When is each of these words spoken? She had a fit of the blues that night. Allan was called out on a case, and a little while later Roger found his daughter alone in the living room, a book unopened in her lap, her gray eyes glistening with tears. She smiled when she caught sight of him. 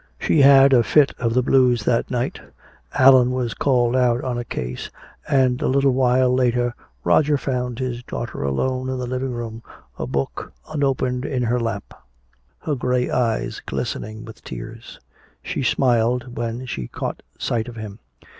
She 0.19 0.41
had 0.41 0.73
a 0.73 0.81
fit 0.81 1.13
of 1.19 1.35
the 1.35 1.43
blues 1.43 1.83
that 1.83 2.09
night. 2.09 2.39
Allan 2.95 3.29
was 3.29 3.53
called 3.53 3.95
out 3.95 4.23
on 4.23 4.35
a 4.35 4.43
case, 4.43 4.89
and 5.27 5.61
a 5.61 5.67
little 5.67 5.91
while 5.91 6.33
later 6.33 6.73
Roger 7.03 7.37
found 7.37 7.77
his 7.77 8.01
daughter 8.01 8.41
alone 8.41 8.89
in 8.89 8.97
the 8.97 9.05
living 9.05 9.31
room, 9.33 9.61
a 9.99 10.07
book 10.07 10.53
unopened 10.67 11.23
in 11.23 11.43
her 11.43 11.59
lap, 11.59 11.93
her 12.61 12.73
gray 12.73 13.11
eyes 13.11 13.61
glistening 13.63 14.25
with 14.25 14.43
tears. 14.43 14.99
She 15.43 15.61
smiled 15.61 16.35
when 16.35 16.65
she 16.65 16.87
caught 16.87 17.21
sight 17.37 17.67
of 17.67 17.75
him. 17.75 17.99